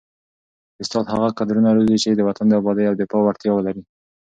[0.81, 3.83] استاد هغه کدرونه روزي چي د وطن د ابادۍ او دفاع وړتیا ولري.